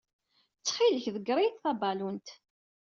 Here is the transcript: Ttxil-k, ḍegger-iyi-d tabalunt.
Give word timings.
Ttxil-k, 0.59 1.05
ḍegger-iyi-d 1.15 1.57
tabalunt. 1.61 2.27